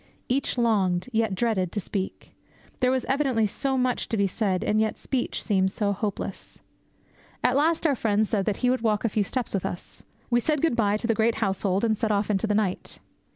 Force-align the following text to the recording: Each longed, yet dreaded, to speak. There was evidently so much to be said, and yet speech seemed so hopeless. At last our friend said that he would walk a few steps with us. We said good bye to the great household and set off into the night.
Each 0.27 0.57
longed, 0.57 1.09
yet 1.11 1.35
dreaded, 1.35 1.71
to 1.73 1.79
speak. 1.79 2.33
There 2.79 2.89
was 2.89 3.05
evidently 3.05 3.45
so 3.45 3.77
much 3.77 4.09
to 4.09 4.17
be 4.17 4.25
said, 4.25 4.63
and 4.63 4.81
yet 4.81 4.97
speech 4.97 5.43
seemed 5.43 5.69
so 5.69 5.93
hopeless. 5.93 6.59
At 7.43 7.55
last 7.55 7.85
our 7.85 7.95
friend 7.95 8.25
said 8.25 8.45
that 8.45 8.57
he 8.65 8.71
would 8.71 8.81
walk 8.81 9.05
a 9.05 9.09
few 9.09 9.23
steps 9.23 9.53
with 9.53 9.63
us. 9.63 10.03
We 10.31 10.39
said 10.39 10.59
good 10.59 10.75
bye 10.75 10.97
to 10.97 11.05
the 11.05 11.13
great 11.13 11.35
household 11.35 11.83
and 11.83 11.95
set 11.95 12.11
off 12.11 12.31
into 12.31 12.47
the 12.47 12.55
night. 12.55 12.97